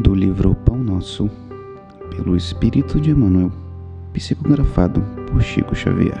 [0.00, 1.30] do livro Pão Nosso,
[2.10, 3.52] pelo Espírito de Emmanuel,
[4.12, 6.20] psicografado por Chico Xavier.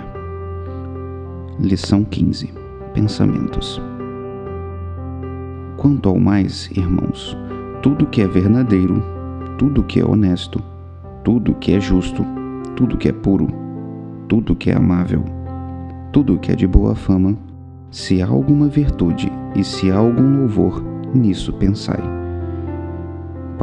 [1.58, 2.52] Lição 15:
[2.92, 3.80] Pensamentos.
[5.76, 7.36] Quanto ao mais, irmãos,
[7.82, 9.02] tudo que é verdadeiro,
[9.58, 10.62] tudo que é honesto,
[11.22, 12.24] tudo que é justo,
[12.76, 13.48] tudo que é puro,
[14.28, 15.24] tudo que é amável,
[16.12, 17.36] tudo que é de boa fama,
[17.90, 20.82] se há alguma virtude e se há algum louvor,
[21.14, 22.13] nisso pensai.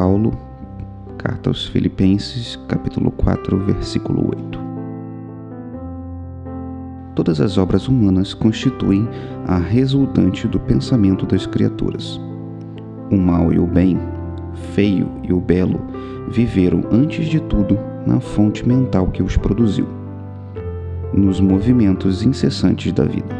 [0.01, 0.31] Paulo,
[1.15, 4.59] carta aos Filipenses, capítulo 4, versículo 8.
[7.13, 9.07] Todas as obras humanas constituem
[9.45, 12.19] a resultante do pensamento das criaturas.
[13.11, 13.99] O mal e o bem,
[14.73, 15.79] feio e o belo,
[16.29, 19.85] viveram antes de tudo na fonte mental que os produziu,
[21.13, 23.35] nos movimentos incessantes da vida.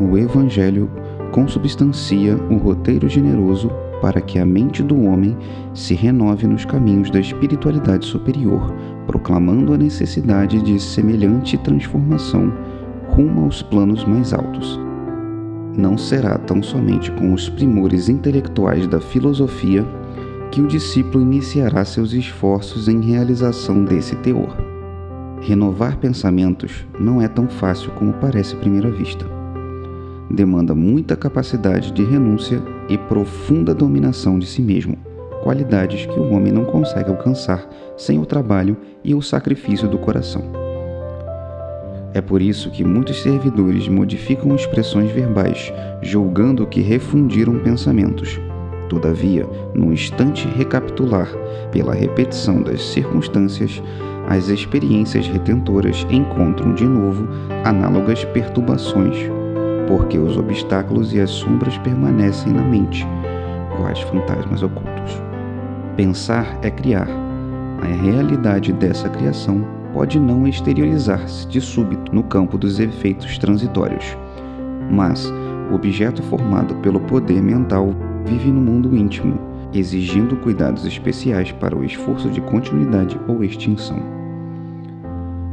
[0.00, 0.88] O Evangelho
[1.32, 5.36] consubstancia o roteiro generoso para que a mente do homem
[5.74, 8.74] se renove nos caminhos da espiritualidade superior,
[9.06, 12.52] proclamando a necessidade de semelhante transformação
[13.08, 14.78] rumo aos planos mais altos.
[15.76, 19.84] Não será tão somente com os primores intelectuais da filosofia
[20.50, 24.56] que o discípulo iniciará seus esforços em realização desse teor.
[25.40, 29.36] Renovar pensamentos não é tão fácil como parece à primeira vista
[30.30, 34.96] demanda muita capacidade de renúncia e profunda dominação de si mesmo,
[35.42, 40.42] qualidades que o homem não consegue alcançar sem o trabalho e o sacrifício do coração.
[42.12, 48.40] É por isso que muitos servidores modificam expressões verbais, julgando que refundiram pensamentos.
[48.88, 51.28] Todavia, no instante recapitular,
[51.70, 53.82] pela repetição das circunstâncias,
[54.28, 57.28] as experiências retentoras encontram de novo
[57.64, 59.35] análogas perturbações
[59.86, 63.06] porque os obstáculos e as sombras permanecem na mente,
[63.76, 65.22] quais fantasmas ocultos.
[65.96, 67.08] Pensar é criar.
[67.80, 74.16] A realidade dessa criação pode não exteriorizar-se de súbito no campo dos efeitos transitórios,
[74.90, 75.32] mas
[75.70, 79.38] o objeto formado pelo poder mental vive no mundo íntimo,
[79.72, 83.98] exigindo cuidados especiais para o esforço de continuidade ou extinção.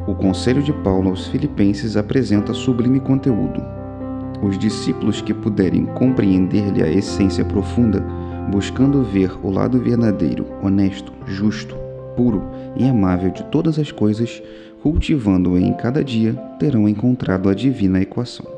[0.06, 3.64] O Conselho de Paulo aos Filipenses apresenta sublime conteúdo,
[4.44, 8.06] os discípulos que puderem compreender-lhe a essência profunda,
[8.52, 11.76] buscando ver o lado verdadeiro, honesto, justo,
[12.16, 12.44] puro
[12.76, 14.42] e amável de todas as coisas,
[14.82, 18.53] cultivando-o em cada dia, terão encontrado a divina equação.